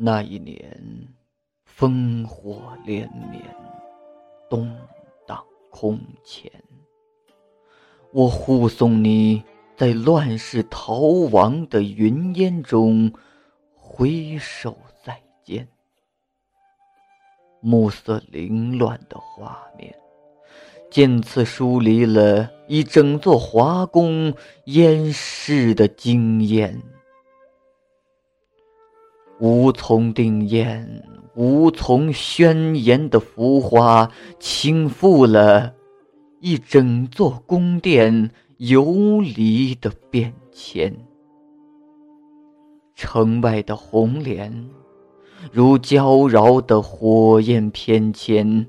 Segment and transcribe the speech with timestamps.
[0.00, 0.80] 那一年，
[1.76, 3.42] 烽火连绵，
[4.48, 4.72] 动
[5.26, 6.48] 荡空前。
[8.12, 9.42] 我护送你
[9.76, 11.00] 在乱世逃
[11.32, 13.12] 亡的云烟中
[13.74, 15.66] 挥手再见。
[17.60, 19.92] 暮色凌乱的画面，
[20.88, 24.32] 渐次疏离了一整座华宫
[24.66, 26.80] 烟逝的惊艳。
[29.40, 35.72] 无从定宴、无从宣言的浮华，倾覆了
[36.40, 40.94] 一整座宫殿游离的变迁。
[42.96, 44.68] 城外的红莲，
[45.52, 48.66] 如娇娆的火焰翩跹，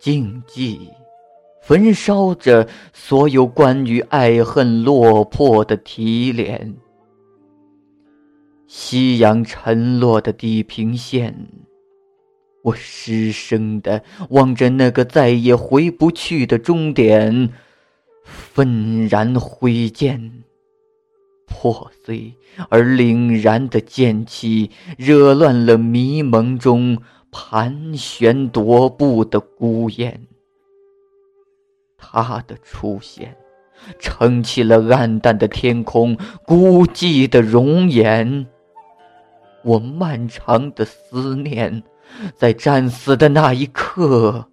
[0.00, 0.80] 静寂，
[1.62, 6.76] 焚烧着所有关于爱恨落魄的提炼。
[8.70, 11.48] 夕阳沉落的地平线，
[12.62, 17.48] 我失声的望着那个再也回不去的终点，
[18.24, 20.44] 愤然挥剑，
[21.46, 22.34] 破碎
[22.68, 26.98] 而凛然的剑气，惹乱了迷蒙中
[27.32, 30.26] 盘旋踱步的孤雁。
[31.96, 33.34] 他的出现，
[33.98, 38.46] 撑起了暗淡的天空，孤寂的容颜。
[39.68, 41.82] 我漫长的思念，
[42.34, 44.46] 在战死的那一刻，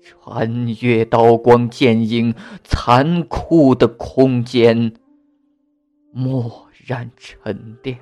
[0.00, 4.94] 穿越刀光剑影残酷的空间，
[6.12, 7.98] 蓦然沉淀。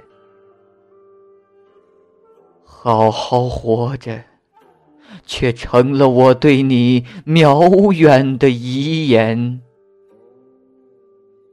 [2.62, 4.22] 好好活着，
[5.24, 9.62] 却成了我对你渺远的遗言。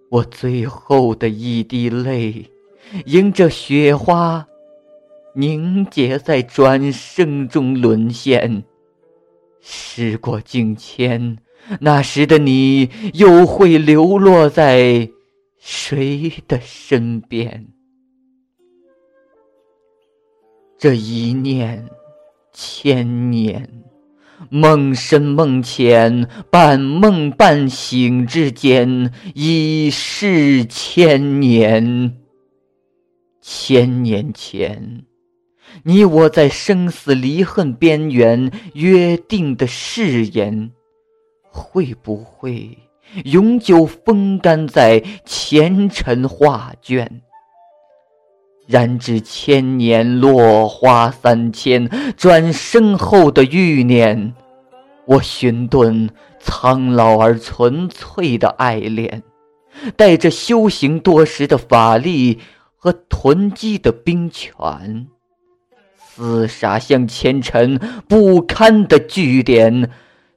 [0.09, 2.51] 我最后的一滴泪，
[3.05, 4.45] 迎着雪花。
[5.33, 8.63] 凝结在转生中沦陷。
[9.61, 11.37] 时过境迁，
[11.79, 15.09] 那时的你又会流落在
[15.59, 17.67] 谁的身边？
[20.79, 21.87] 这一念
[22.51, 23.83] 千年，
[24.49, 32.17] 梦深梦浅，半梦半醒之间，已是千年。
[33.39, 35.05] 千年前。
[35.83, 40.71] 你我在生死离恨边缘约定的誓言，
[41.41, 42.77] 会不会
[43.25, 47.21] 永久风干在前尘画卷？
[48.67, 54.33] 然至千年落花三千，转身后的欲念，
[55.05, 56.09] 我寻顿
[56.39, 59.23] 苍老而纯粹的爱恋，
[59.97, 62.39] 带着修行多时的法力
[62.75, 65.07] 和囤积的兵权。
[66.17, 69.89] 厮杀向前尘不堪的据点，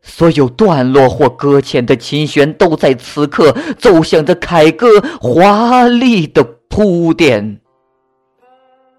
[0.02, 7.60] 所有段落或搁浅的琴弦，都在此刻奏响着凯歌华丽的铺垫。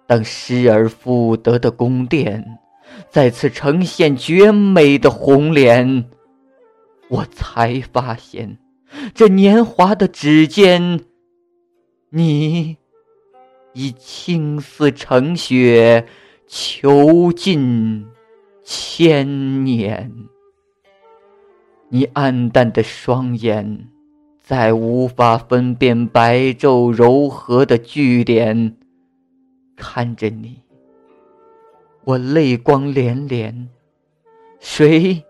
[0.07, 2.45] 当失而复得的宫殿
[3.09, 6.05] 再次呈现绝美的红莲，
[7.09, 8.57] 我才发现，
[9.13, 10.99] 这年华的指尖，
[12.09, 12.77] 你
[13.73, 16.05] 已青丝成雪。
[16.47, 18.05] 囚禁
[18.63, 20.11] 千年，
[21.89, 23.89] 你暗淡的双眼，
[24.39, 28.77] 再无法分辨白昼柔和的句点。
[29.75, 30.61] 看着你，
[32.03, 33.67] 我泪光连连。
[34.59, 35.23] 谁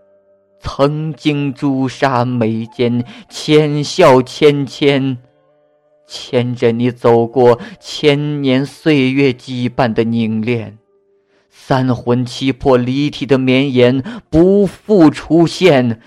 [0.59, 5.17] 曾经朱砂眉间，浅笑芊芊，
[6.05, 10.77] 牵着你走过千年岁月羁绊的凝练？
[11.67, 15.99] 三魂七魄离体的绵延，不复出现。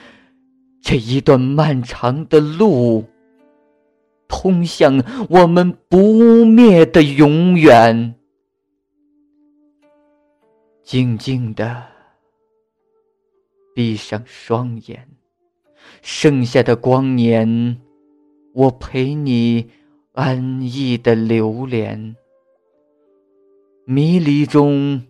[0.80, 3.08] 这一段漫长的路，
[4.28, 8.14] 通向我们不灭的永远。
[10.84, 11.82] 静静的
[13.74, 15.08] 闭上双眼，
[16.02, 17.80] 剩下的光年，
[18.54, 19.68] 我陪你
[20.12, 22.14] 安逸的流连。
[23.84, 25.02] 迷离中。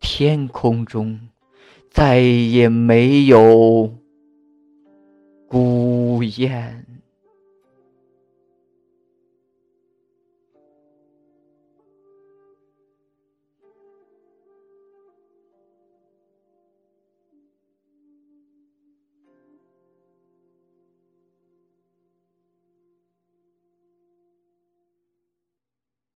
[0.00, 1.18] 天空中，
[1.90, 3.94] 再也没有
[5.48, 6.75] 孤雁。